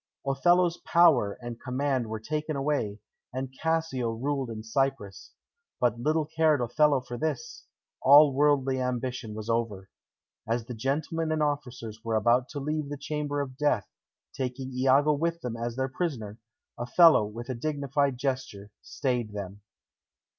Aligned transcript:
Othello's 0.25 0.77
power 0.77 1.33
and 1.41 1.61
command 1.61 2.07
were 2.07 2.19
taken 2.19 2.55
away, 2.55 2.97
and 3.31 3.53
Cassio 3.61 4.09
ruled 4.09 4.49
in 4.49 4.63
Cyprus. 4.63 5.33
But 5.79 5.99
little 5.99 6.25
cared 6.25 6.59
Othello 6.59 7.01
for 7.01 7.19
this; 7.19 7.67
all 8.01 8.33
worldly 8.33 8.81
ambition 8.81 9.35
was 9.35 9.47
over. 9.47 9.89
As 10.49 10.65
the 10.65 10.73
gentlemen 10.73 11.31
and 11.31 11.43
officers 11.43 12.03
were 12.03 12.15
about 12.15 12.49
to 12.49 12.59
leave 12.59 12.89
the 12.89 12.97
chamber 12.97 13.41
of 13.41 13.57
death, 13.59 13.87
taking 14.33 14.71
Iago 14.73 15.13
with 15.13 15.41
them 15.41 15.55
as 15.55 15.75
their 15.75 15.87
prisoner, 15.87 16.39
Othello, 16.79 17.23
with 17.23 17.49
a 17.49 17.53
dignified 17.53 18.17
gesture, 18.17 18.71
stayed 18.81 19.33
them. 19.33 19.61